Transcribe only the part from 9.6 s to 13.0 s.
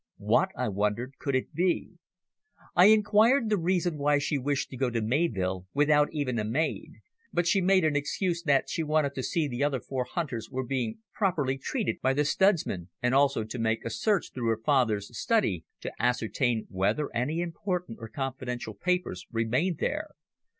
other four hunters were being properly treated by the studs man,